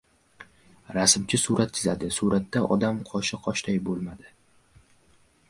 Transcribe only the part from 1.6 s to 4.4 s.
chizadi. Suratda odam qoshi qoshday bo‘lmadi.